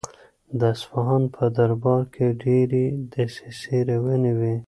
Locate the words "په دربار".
1.35-2.03